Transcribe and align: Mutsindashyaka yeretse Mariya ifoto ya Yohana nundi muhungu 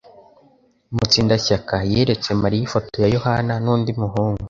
Mutsindashyaka 0.95 1.75
yeretse 1.91 2.29
Mariya 2.41 2.63
ifoto 2.67 2.95
ya 3.03 3.09
Yohana 3.15 3.53
nundi 3.63 3.91
muhungu 4.01 4.39